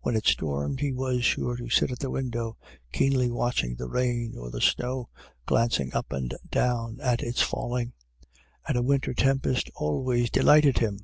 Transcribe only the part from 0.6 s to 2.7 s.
he was sure to sit at the window,